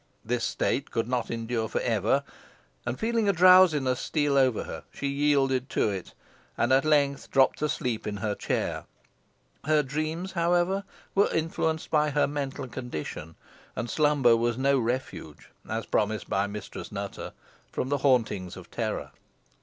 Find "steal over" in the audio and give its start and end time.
3.99-4.63